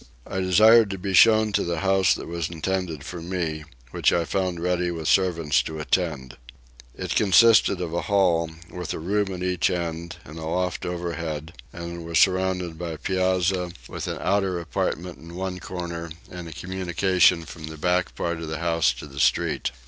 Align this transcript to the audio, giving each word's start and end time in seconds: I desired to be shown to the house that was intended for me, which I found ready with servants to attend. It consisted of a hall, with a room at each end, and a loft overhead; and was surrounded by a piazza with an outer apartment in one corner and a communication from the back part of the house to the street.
I 0.25 0.39
desired 0.39 0.89
to 0.89 0.97
be 0.97 1.13
shown 1.13 1.51
to 1.51 1.63
the 1.63 1.81
house 1.81 2.15
that 2.15 2.25
was 2.27 2.49
intended 2.49 3.03
for 3.03 3.21
me, 3.21 3.65
which 3.91 4.11
I 4.11 4.25
found 4.25 4.59
ready 4.59 4.89
with 4.89 5.07
servants 5.07 5.61
to 5.61 5.77
attend. 5.79 6.37
It 6.95 7.13
consisted 7.13 7.79
of 7.79 7.93
a 7.93 8.01
hall, 8.01 8.49
with 8.71 8.93
a 8.93 8.97
room 8.97 9.31
at 9.31 9.43
each 9.43 9.69
end, 9.69 10.15
and 10.25 10.39
a 10.39 10.45
loft 10.45 10.87
overhead; 10.87 11.53
and 11.71 12.03
was 12.03 12.17
surrounded 12.17 12.79
by 12.79 12.93
a 12.93 12.97
piazza 12.97 13.73
with 13.87 14.07
an 14.07 14.17
outer 14.21 14.59
apartment 14.59 15.19
in 15.19 15.35
one 15.35 15.59
corner 15.59 16.09
and 16.31 16.47
a 16.47 16.51
communication 16.53 17.45
from 17.45 17.65
the 17.65 17.77
back 17.77 18.15
part 18.15 18.39
of 18.39 18.47
the 18.47 18.57
house 18.57 18.93
to 18.93 19.05
the 19.05 19.19
street. 19.19 19.69